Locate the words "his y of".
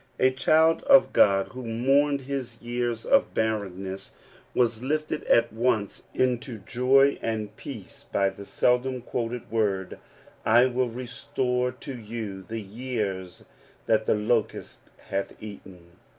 2.21-3.35